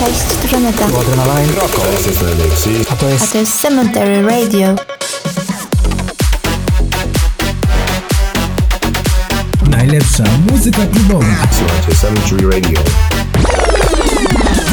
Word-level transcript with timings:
Cześć, 0.00 0.20
tu 0.42 0.48
Żaneta. 0.48 0.88
Tu 0.88 1.00
Adrenaline. 1.00 1.54
Roko. 1.54 1.82
A 2.90 2.96
to 2.96 3.06
A 3.06 3.08
jest 3.08 3.32
to 3.32 3.38
jest 3.38 3.60
Cemetery 3.60 4.22
Radio. 4.22 4.74
Najlepsza 9.70 10.24
muzyka 10.50 10.86
klubowa. 10.86 11.26
Słuchajcie 11.58 12.00
Cemetery 12.00 12.50
Radio. 12.50 12.80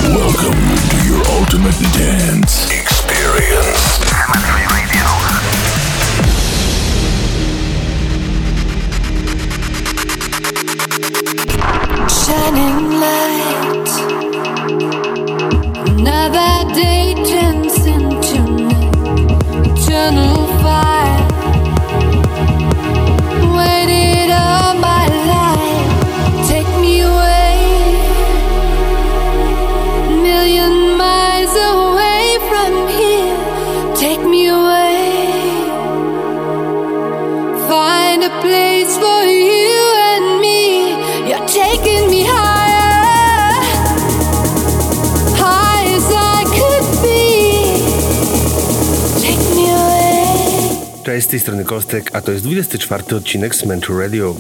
Welcome 0.04 0.56
to 0.90 0.98
your 1.08 1.22
ultimate 1.40 1.78
dance 1.84 2.74
experience. 2.74 4.00
Cemetery 4.00 4.66
Radio. 4.70 5.08
shining 12.26 13.00
light 13.00 13.67
that 16.38 16.72
day. 16.76 17.27
Z 51.28 51.30
tej 51.30 51.40
strony 51.40 51.66
Kostek, 51.66 52.10
a 52.14 52.22
to 52.22 52.32
jest 52.32 52.44
24 52.44 53.16
odcinek 53.16 53.56
Cemetery 53.56 54.00
Radio. 54.00 54.36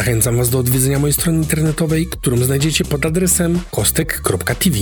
Zachęcam 0.00 0.36
Was 0.36 0.50
do 0.50 0.58
odwiedzenia 0.58 0.98
mojej 0.98 1.14
strony 1.14 1.38
internetowej, 1.38 2.06
którą 2.06 2.36
znajdziecie 2.36 2.84
pod 2.84 3.06
adresem 3.06 3.60
kostek.tv. 3.70 4.78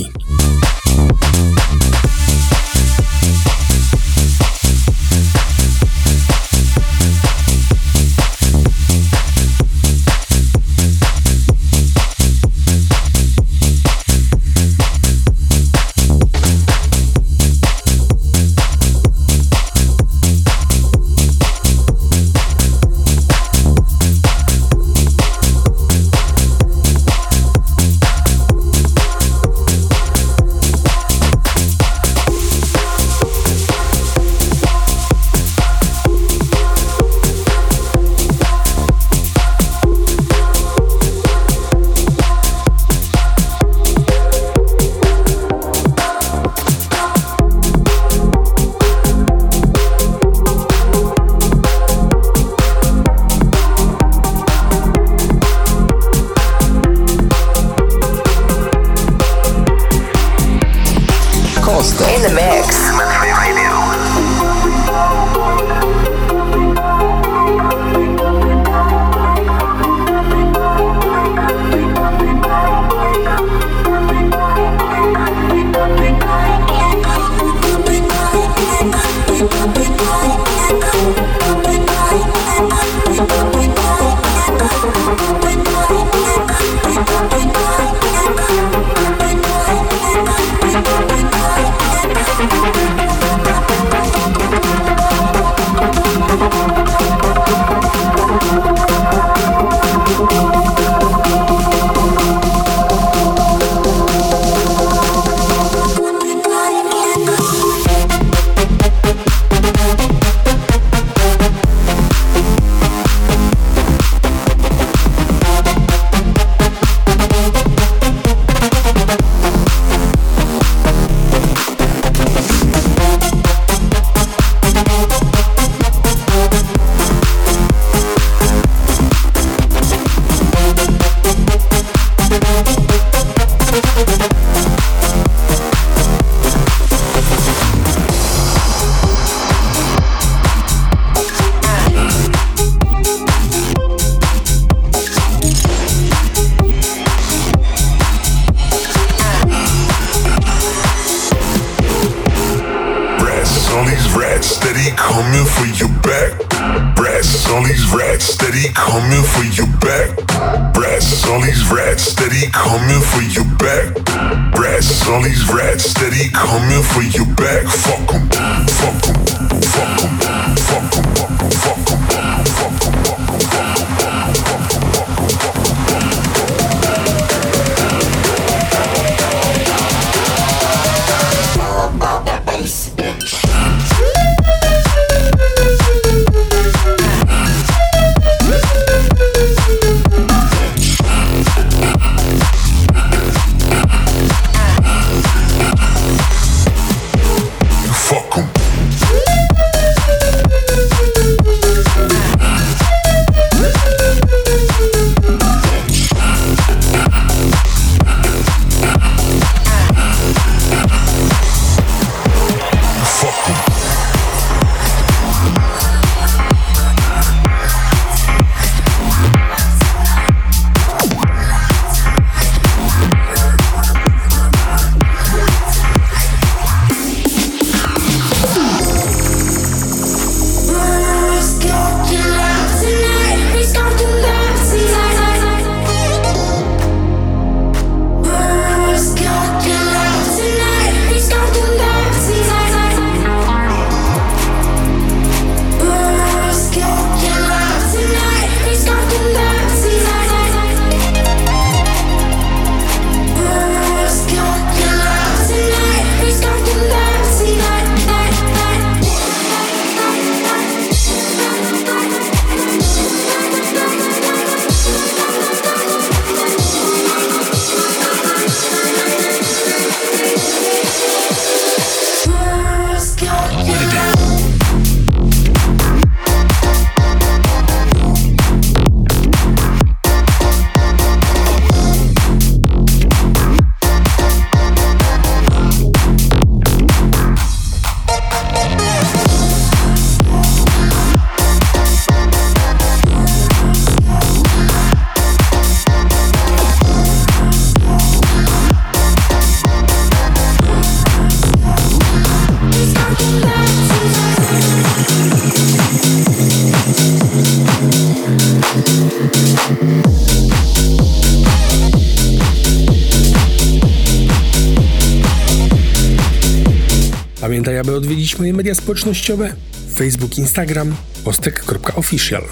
media 318.69 318.81
społecznościowe 318.83 319.53
Facebook, 319.95 320.37
Instagram, 320.37 320.95
ostek.official. 321.25 322.43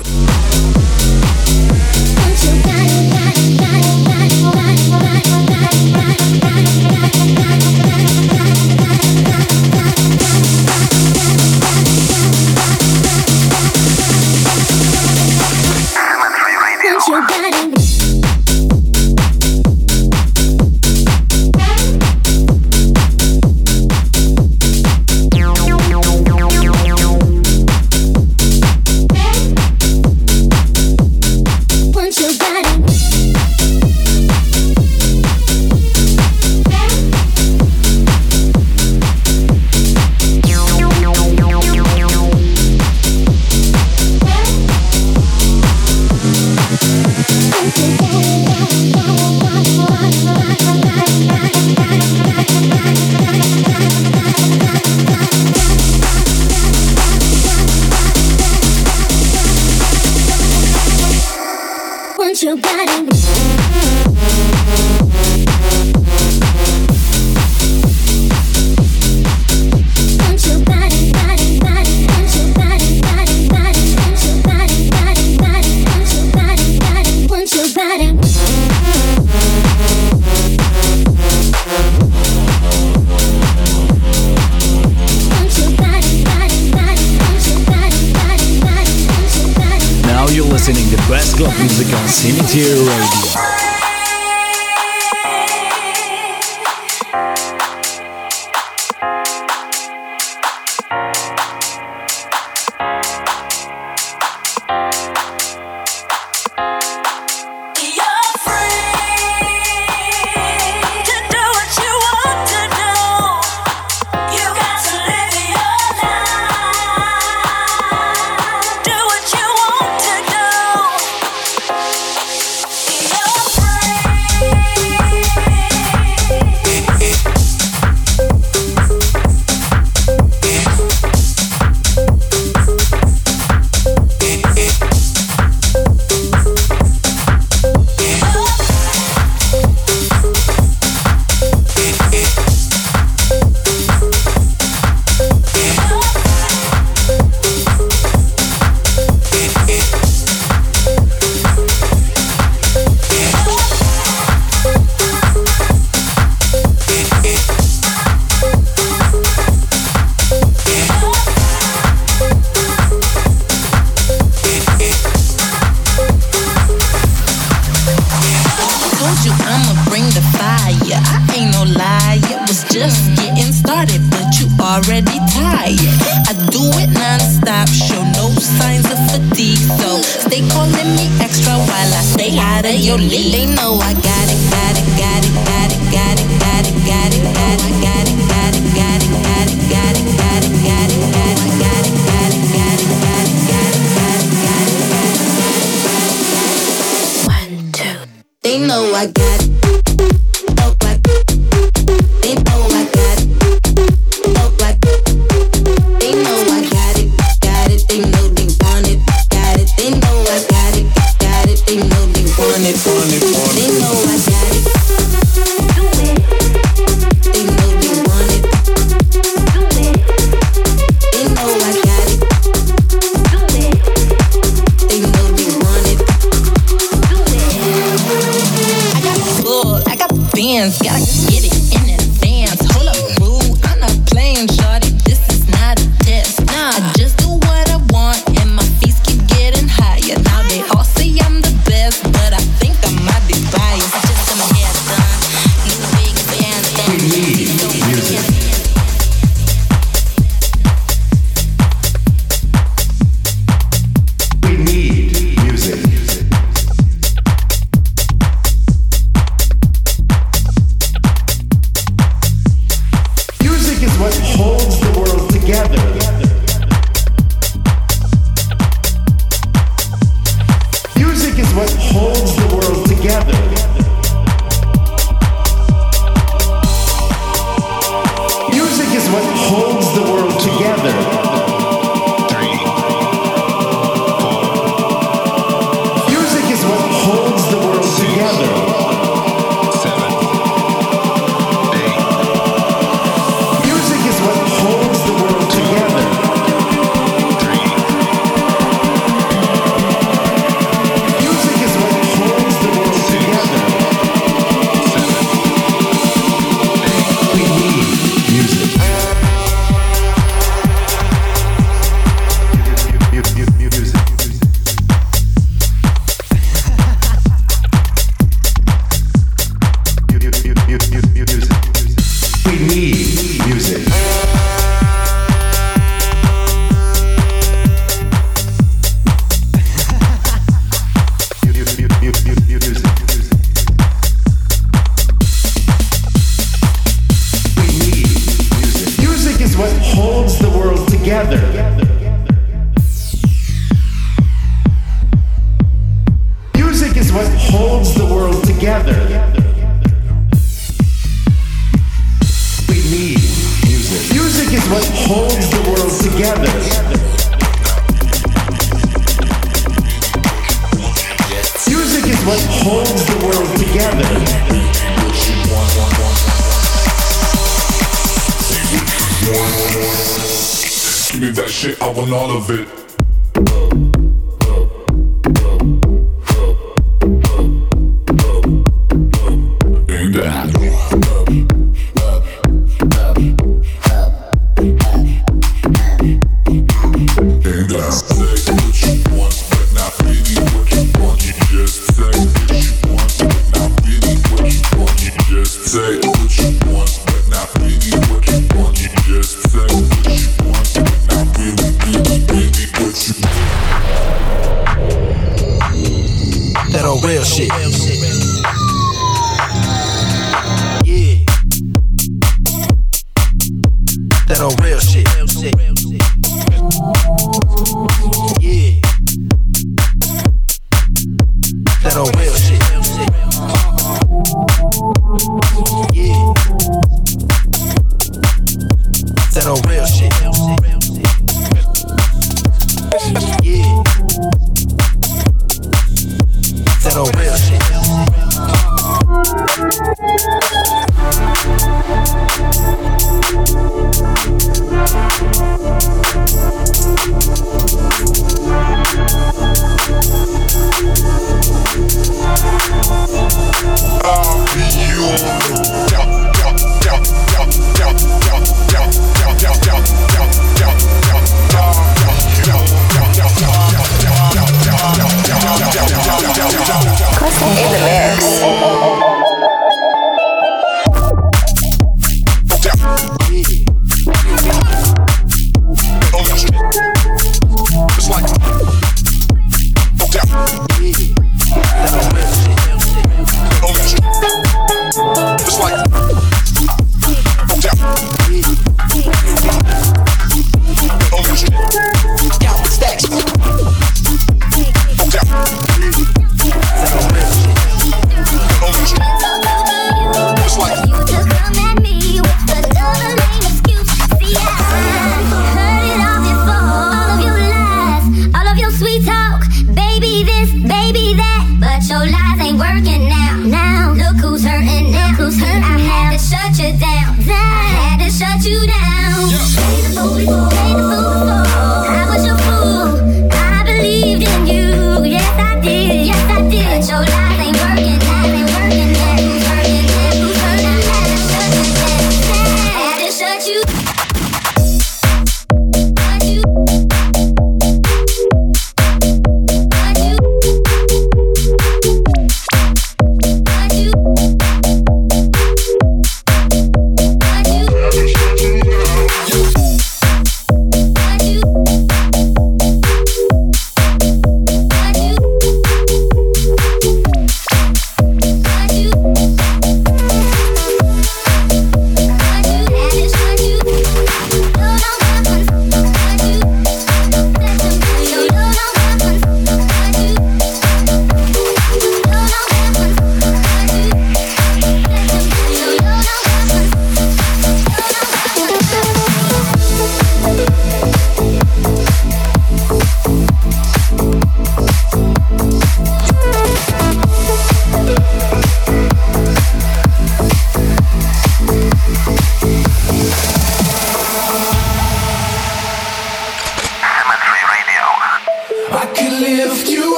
Give 371.18 371.30
me 371.30 371.32
that 371.32 371.50
shit, 371.50 371.82
I 371.82 371.90
want 371.90 372.14
all 372.14 372.38
of 372.38 372.48
it. 372.52 372.87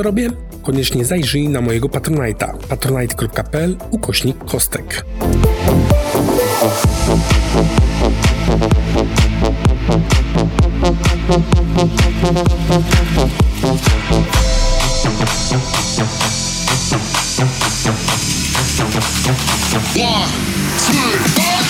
co 0.00 0.04
robię? 0.04 0.30
Koniecznie 0.62 1.04
zajrzyj 1.04 1.48
na 1.48 1.60
mojego 1.60 1.88
Patronite'a 1.88 2.56
patronite.pl 2.68 3.76
ukośnik 3.90 4.44
kostek. 4.44 5.04
One, 19.94 20.28
two, 20.86 21.02
one. 21.36 21.69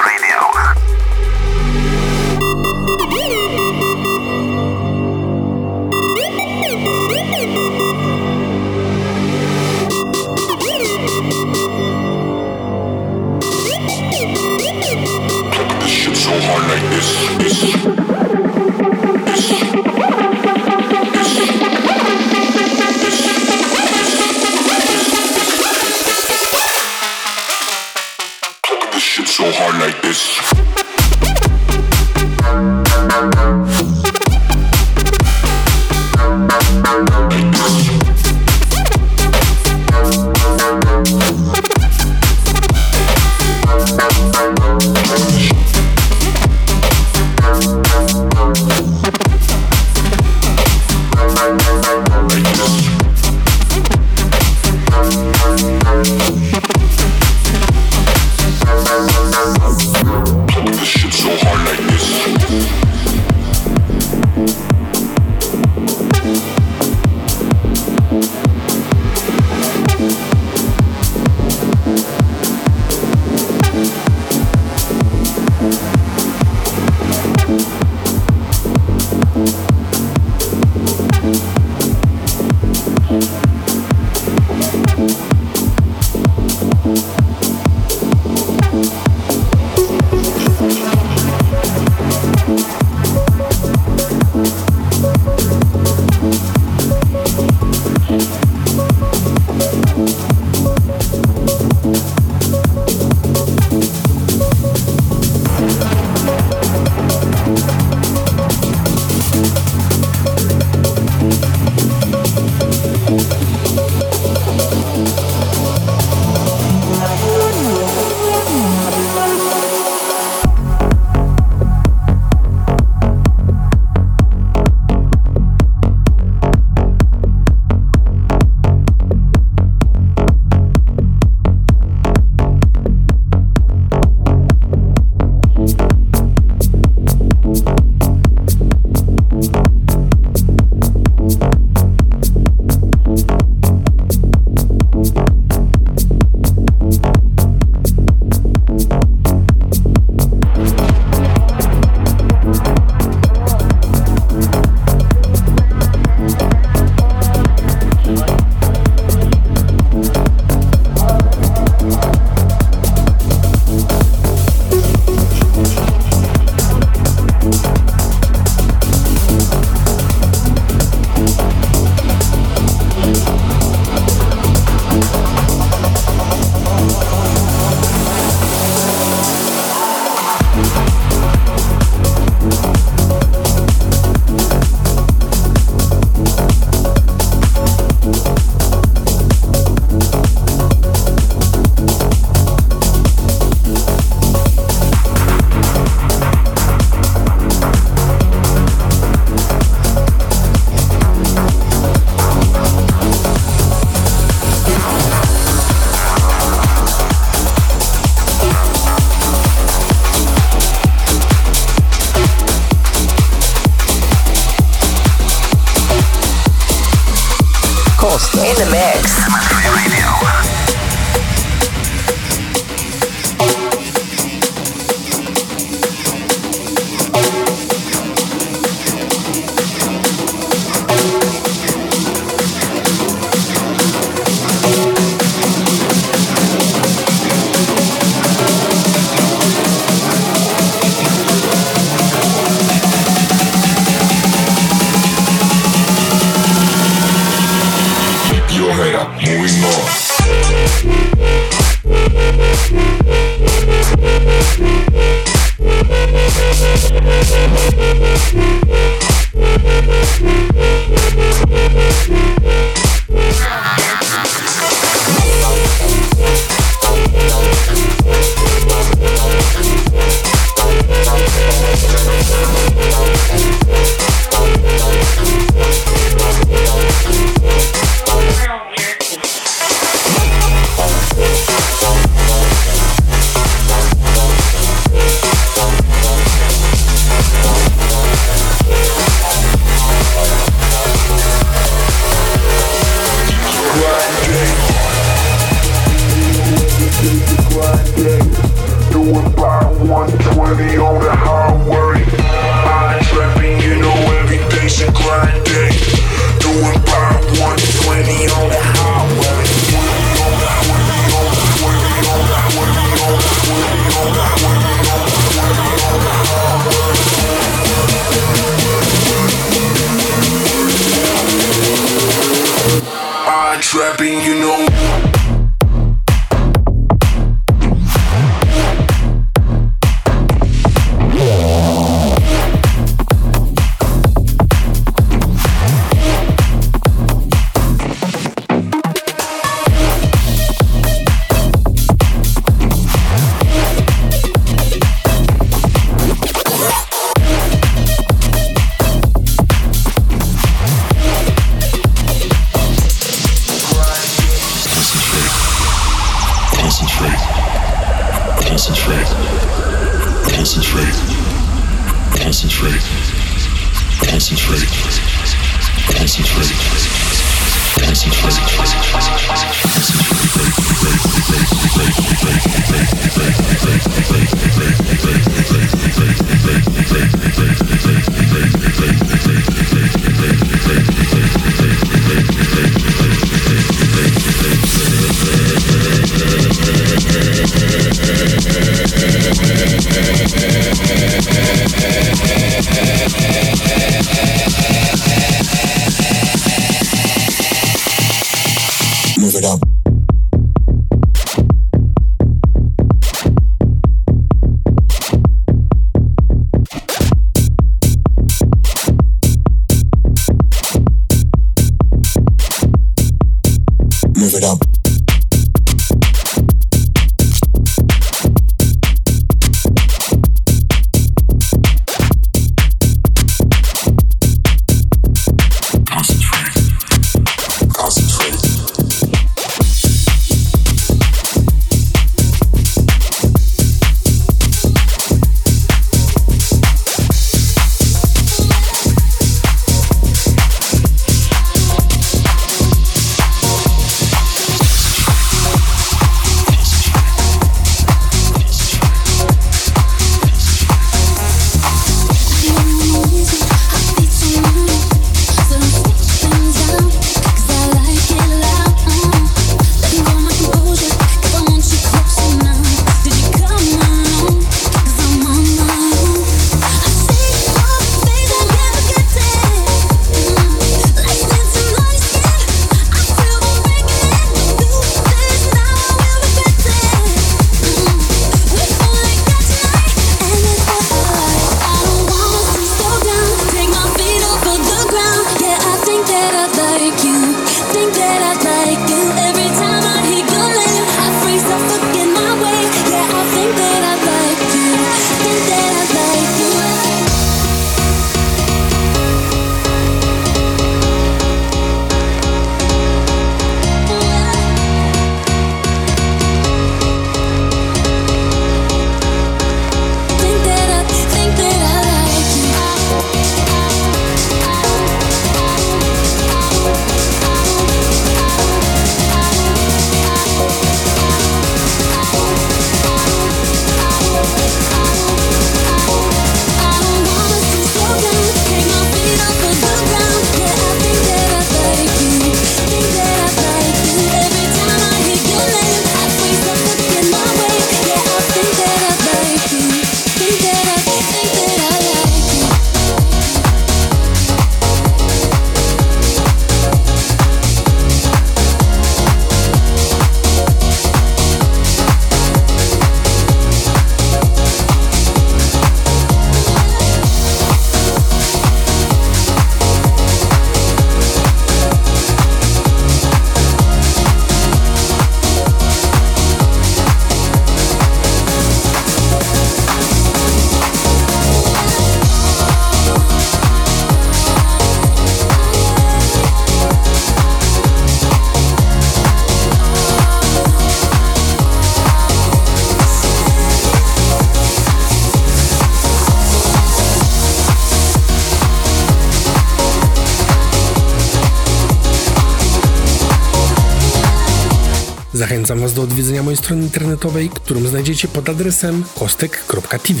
do 595.78 595.82
odwiedzenia 595.82 596.22
mojej 596.22 596.36
strony 596.36 596.62
internetowej, 596.62 597.28
którą 597.28 597.60
znajdziecie 597.60 598.08
pod 598.08 598.28
adresem 598.28 598.84
kostek.tv. 598.98 600.00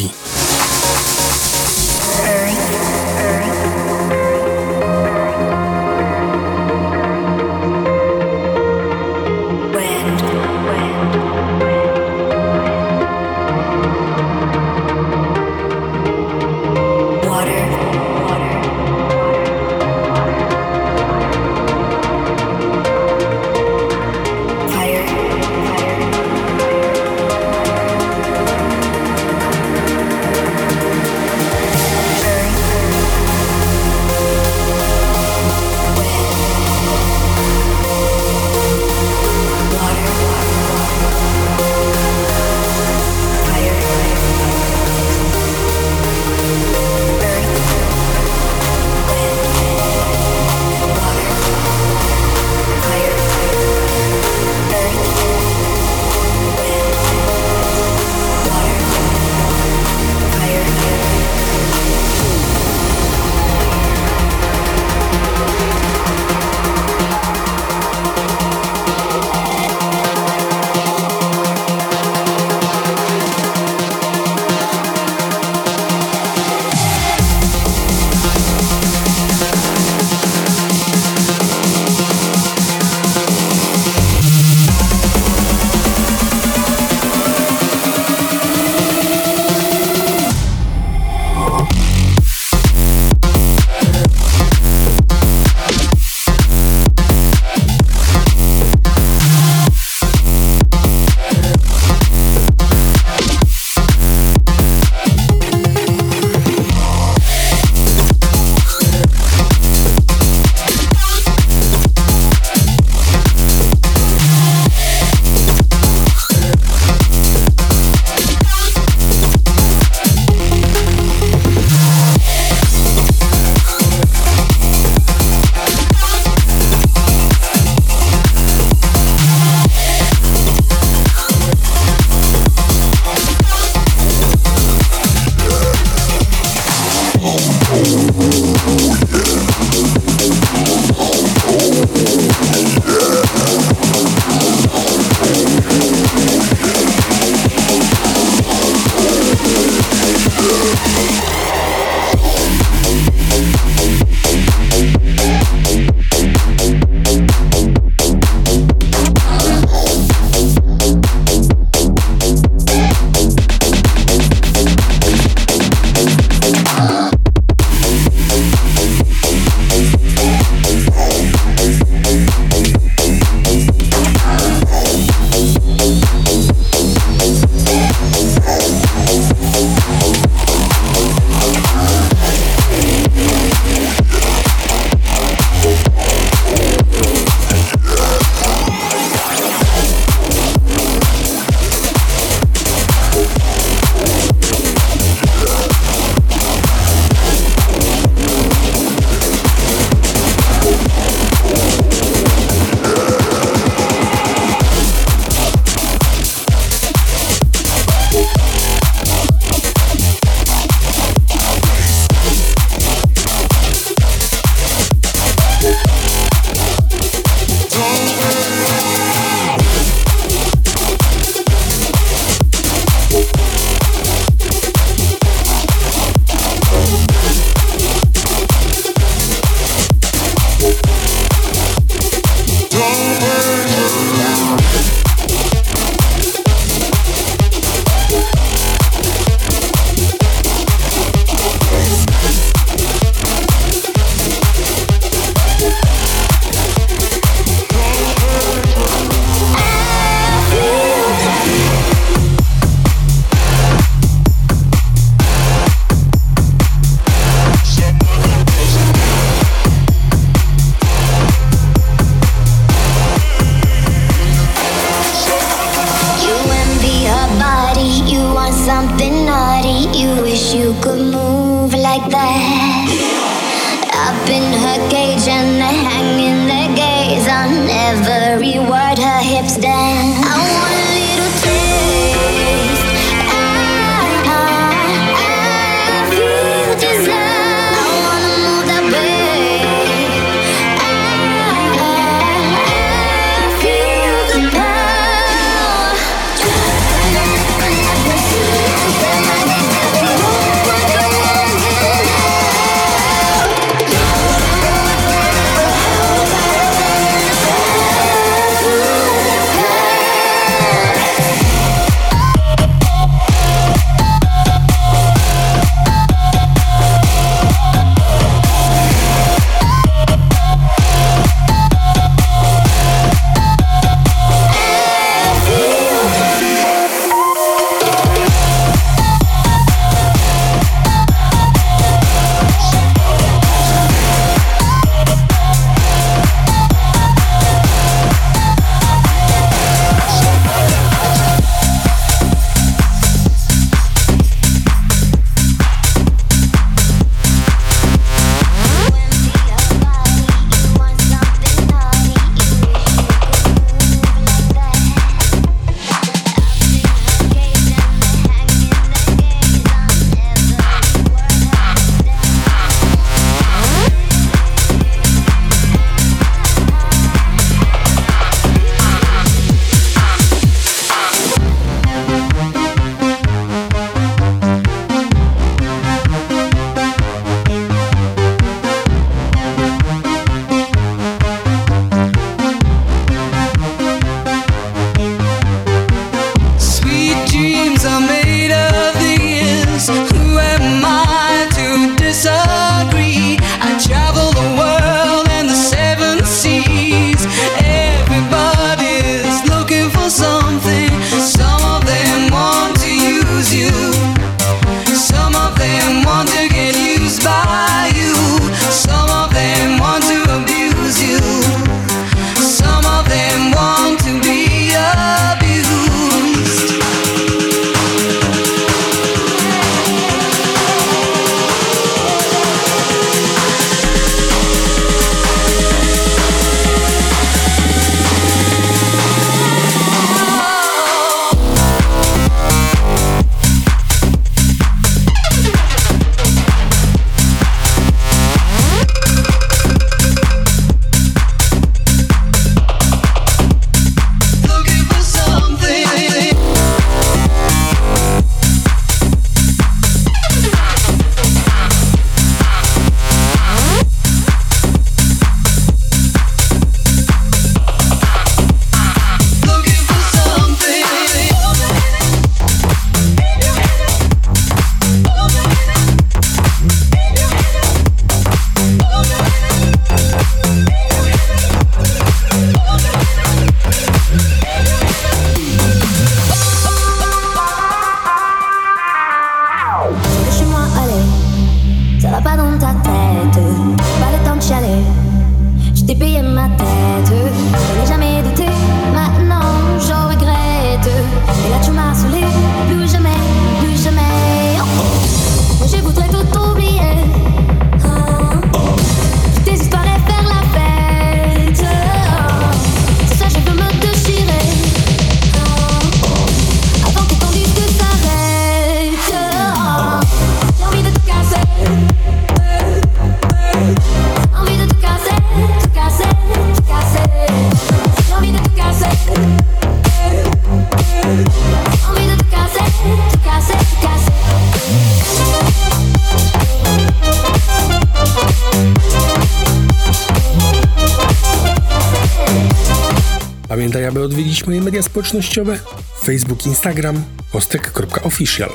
media 534.78 534.90
społecznościowe 534.90 535.58
Facebook, 536.04 536.46
Instagram, 536.46 537.04
postek.official. 537.32 538.50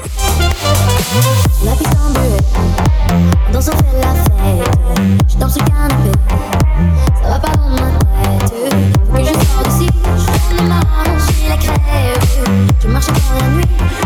Je 12.84 12.88
marche 12.90 13.08
dans 13.08 13.40
la 13.40 13.48
nuit 13.48 14.03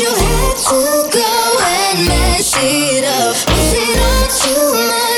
you 0.00 0.08
had 0.08 0.56
to 0.56 1.10
go 1.12 1.56
and 1.60 2.08
mess 2.08 2.56
it 2.56 3.04
up. 3.04 3.36
Was 3.50 3.72
it 3.74 3.98
all 4.00 4.28
too 4.28 4.88
much? 4.88 5.09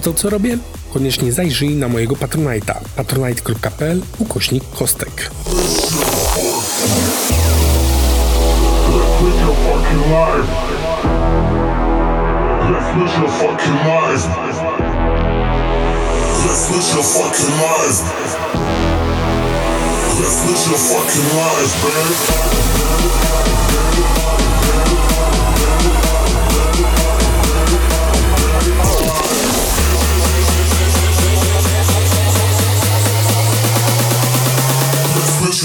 to, 0.00 0.14
co 0.14 0.30
robię? 0.30 0.58
Koniecznie 0.92 1.32
zajrzyj 1.32 1.76
na 1.76 1.88
mojego 1.88 2.14
Patronite'a 2.14 2.74
patronite.pl 2.96 4.02
ukośnik 4.18 4.64
kostek. 4.78 5.30
Let's 20.20 20.66
your 20.66 20.78
fucking 20.78 21.24
man. 21.34 21.58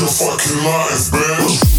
your 0.04 0.12
fucking 0.12 0.58
life, 0.66 1.12
bitch. 1.12 1.73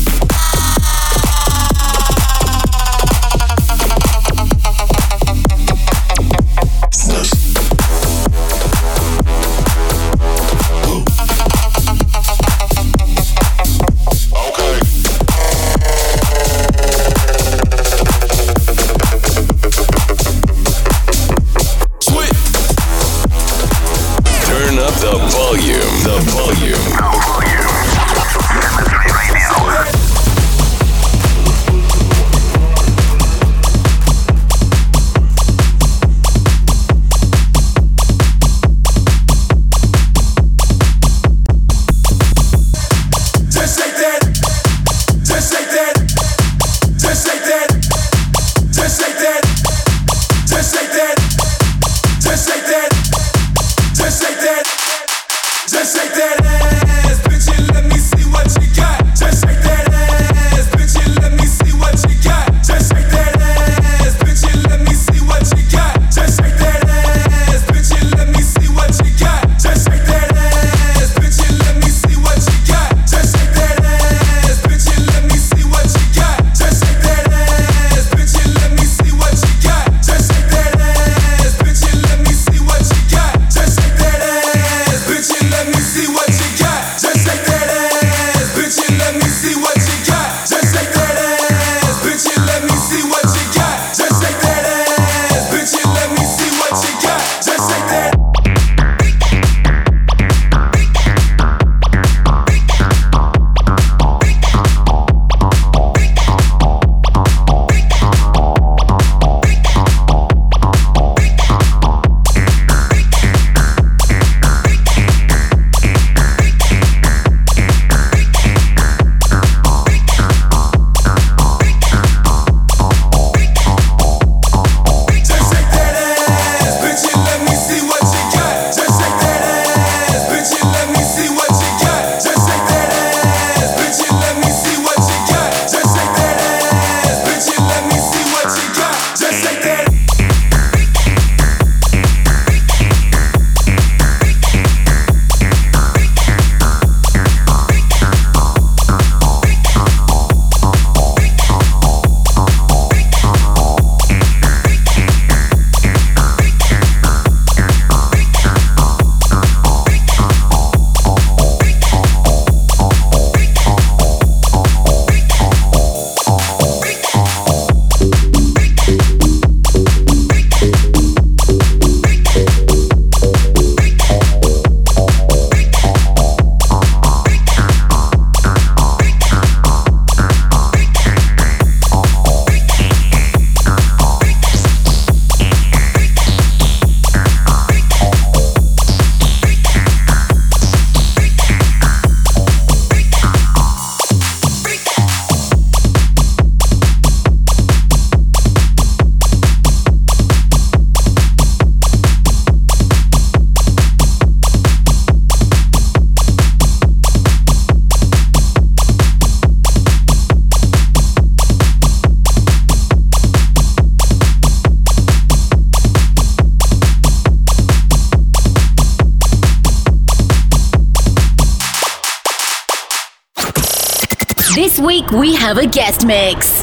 Week 225.05 225.21
we 225.21 225.35
have 225.35 225.59
a 225.59 225.67
guest 225.67 226.07
mix. 226.07 226.54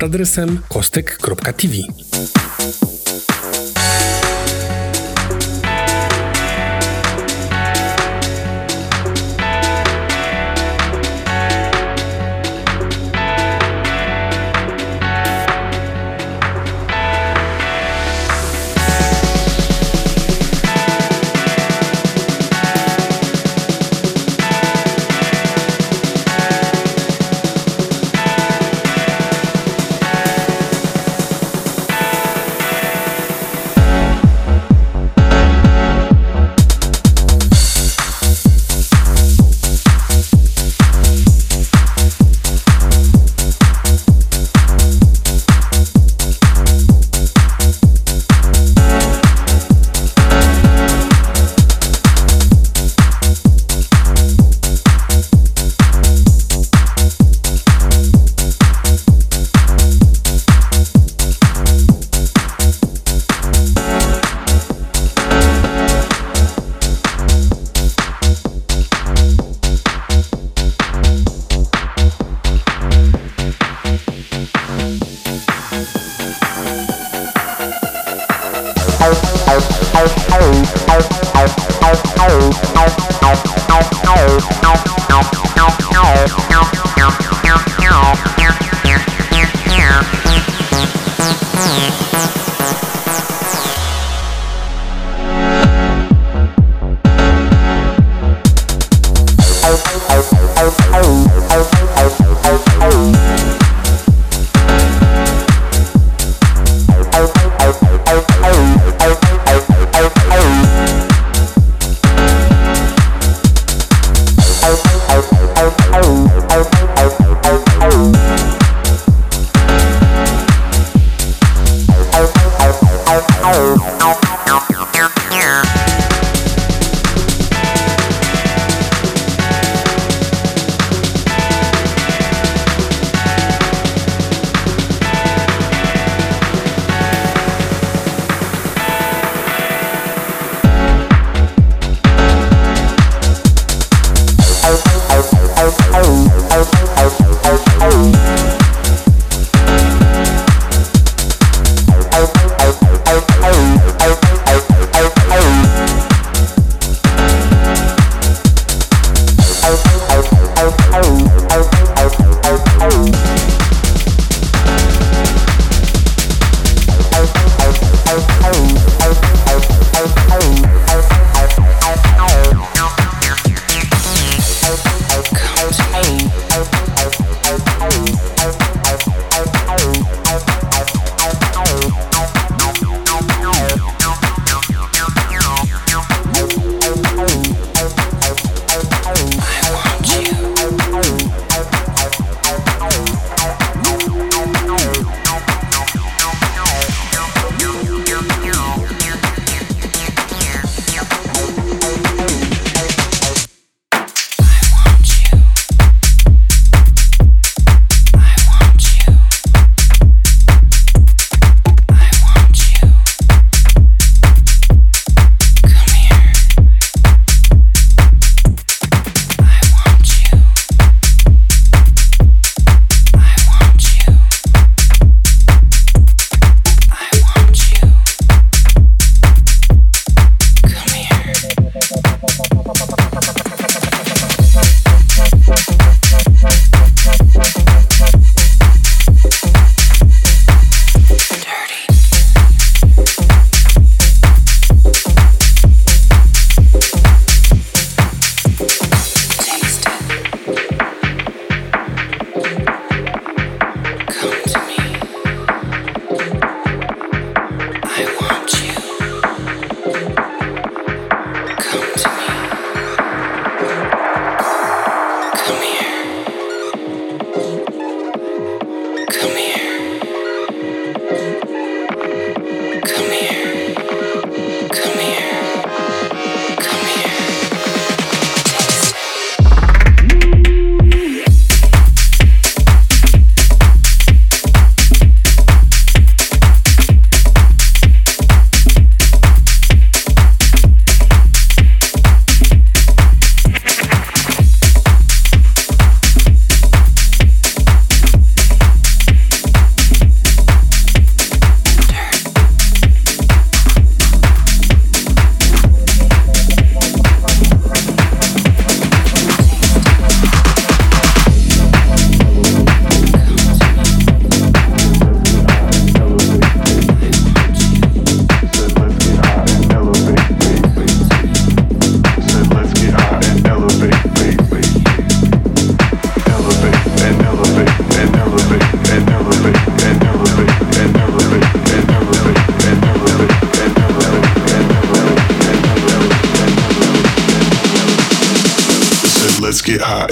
Pod 0.00 0.08
adresem 0.08 0.58
kostek.tv. 0.68 1.84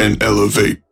and 0.09 0.23
elevate. 0.23 0.88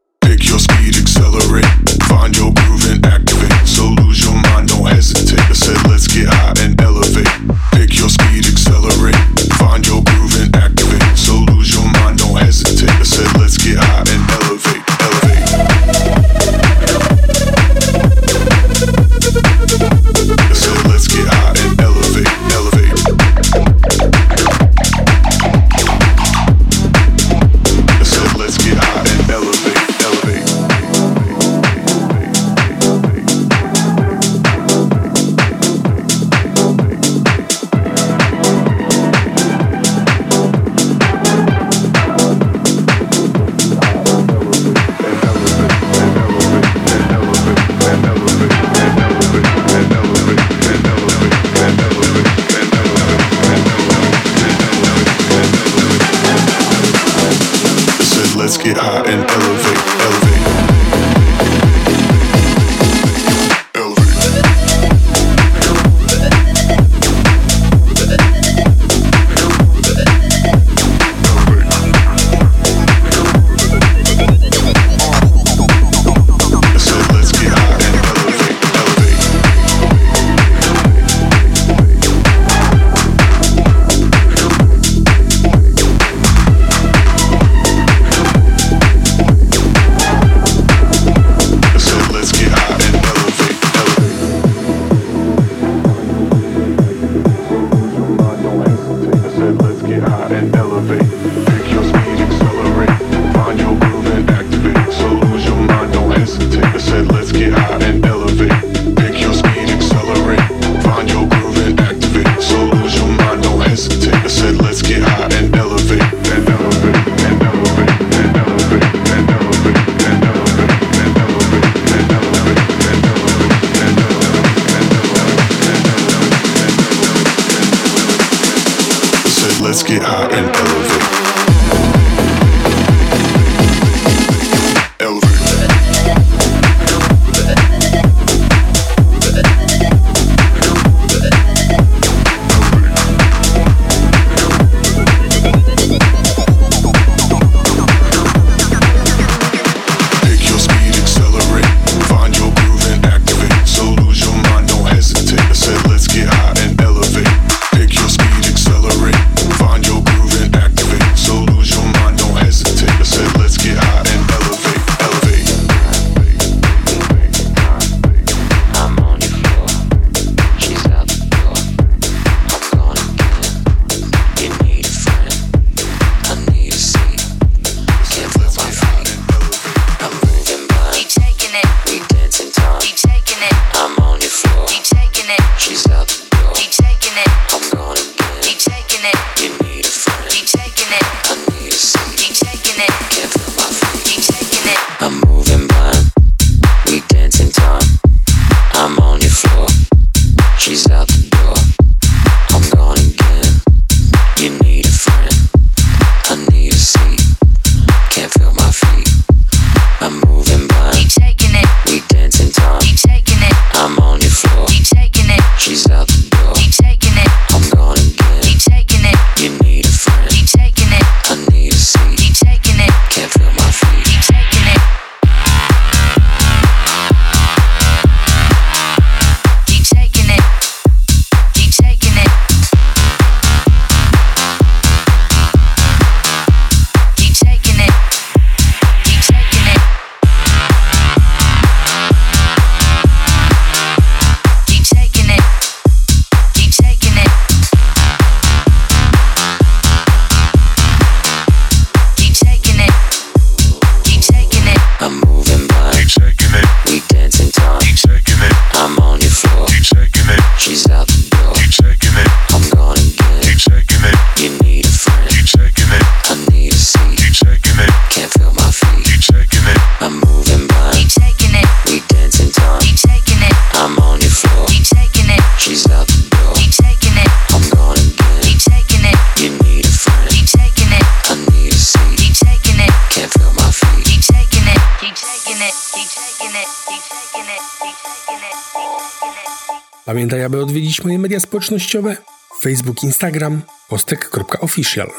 społecznościowe, 291.67 292.17
Facebook, 292.61 293.03
Instagram, 293.03 293.63
postek.official. 293.89 295.11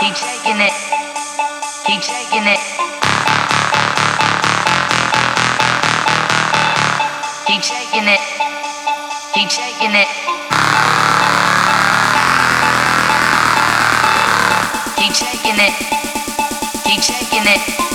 Keep 0.00 0.16
shaking 15.14 15.58
it. 15.58 16.05
ね。 17.46 17.85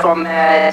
from 0.00 0.26
uh, 0.26 0.72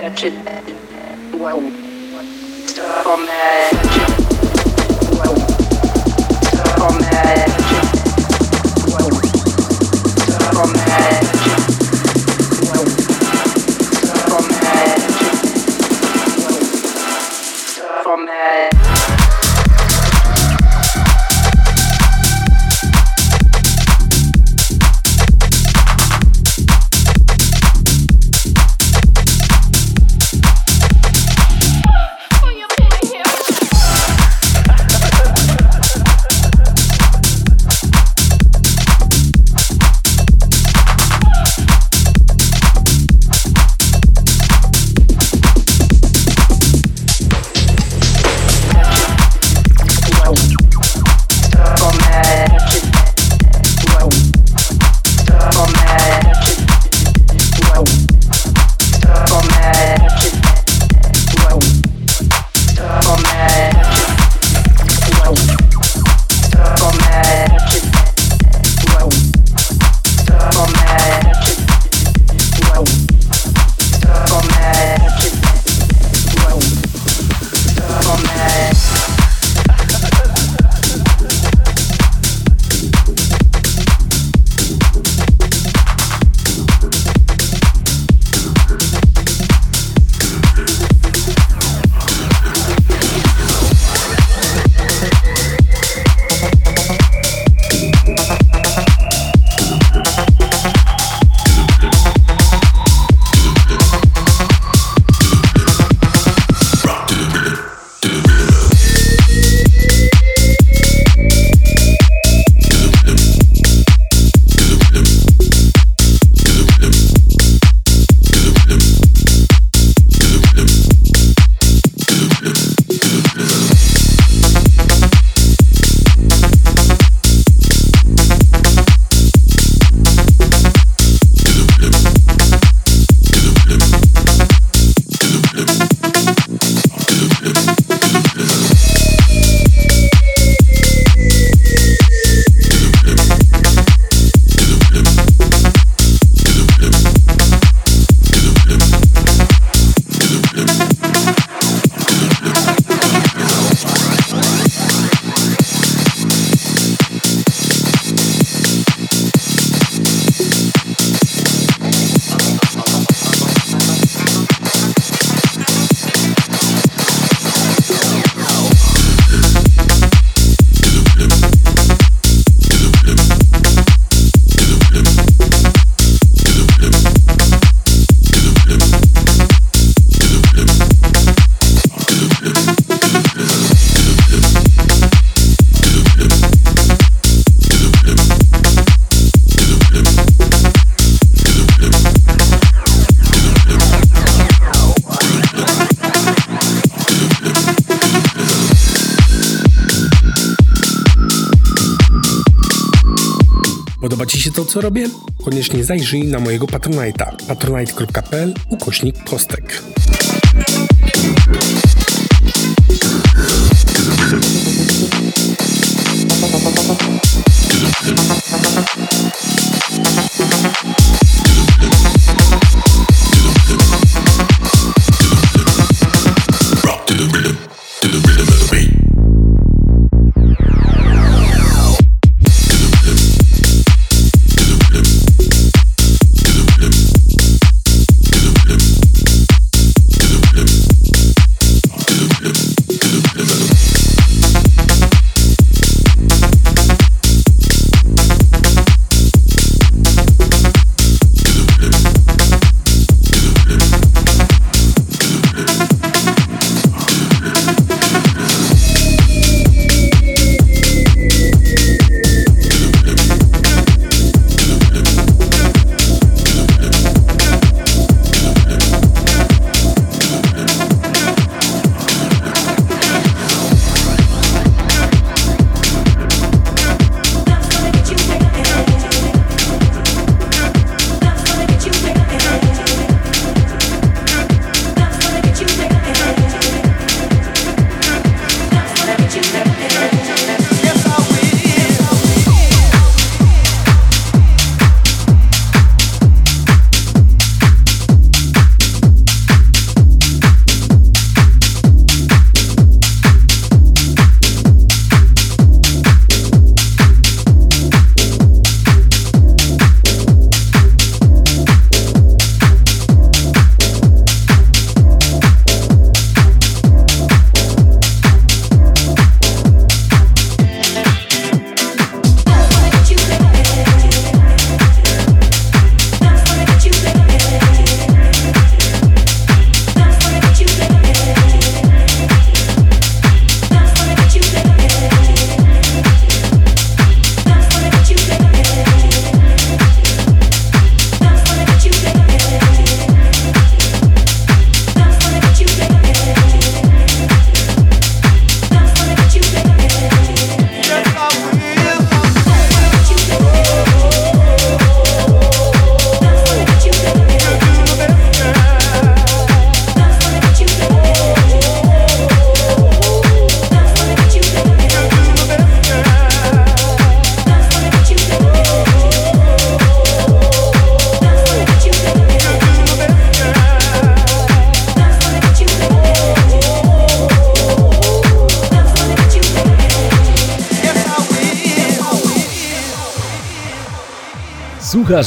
co 204.76 204.82
robię? 204.82 205.10
Koniecznie 205.46 205.84
zajrzyj 205.84 206.24
na 206.24 206.40
mojego 206.40 206.66
Patronite'a 206.66 207.36
patronite.pl 207.48 208.54
ukośnik 208.70 209.24
kostek. 209.24 209.82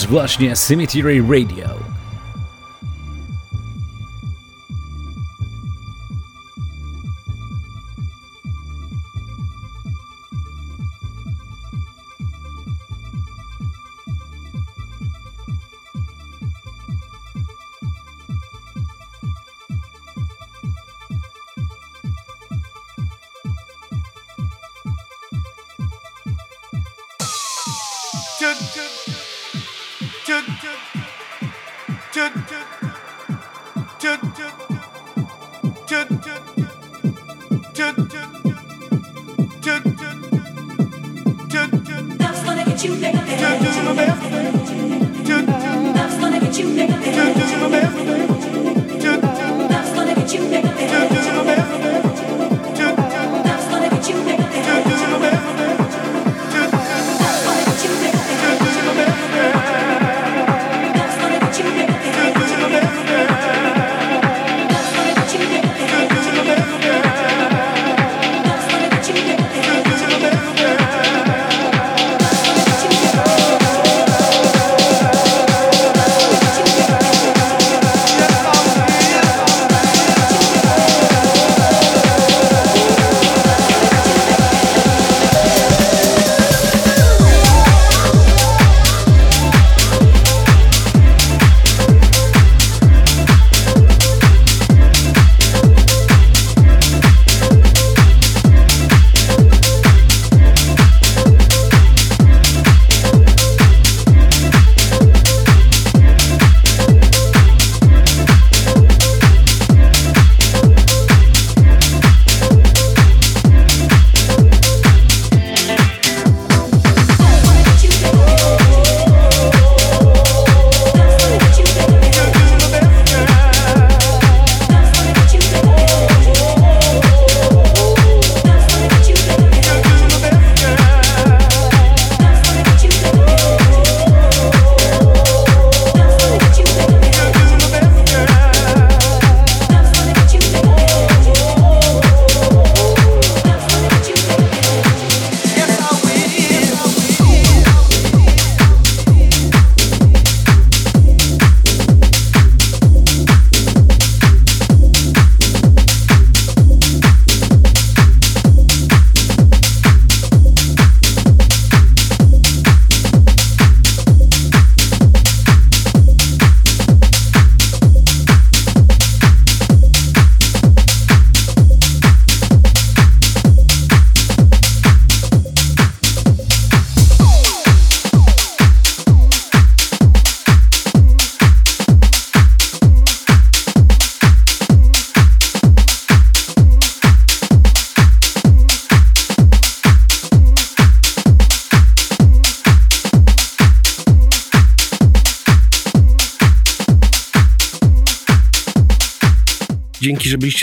Właśnie 0.09 0.57
Cemetery 0.57 1.23
Radio. 1.23 1.88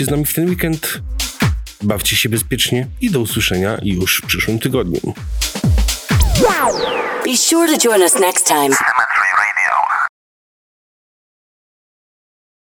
Z 0.06 0.10
nami 0.10 0.24
w 0.24 0.34
ten 0.34 0.48
weekend. 0.48 1.00
Bawcie 1.82 2.16
się 2.16 2.28
bezpiecznie 2.28 2.86
i 3.00 3.10
do 3.10 3.20
usłyszenia 3.20 3.78
już 3.82 4.22
w 4.24 4.26
przyszłym 4.26 4.58
tygodniu. 4.58 5.00
Be 7.24 7.36
sure 7.36 7.66
to 7.66 7.88
join 7.88 8.02
us 8.02 8.14
next 8.14 8.46
time 8.46 8.76